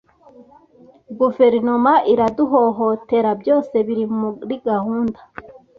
Guverinoma 1.19 1.93
iraduhohotera, 2.13 3.29
byose 3.41 3.75
biri 3.87 4.05
muri 4.17 4.55
gahunda 4.67 5.19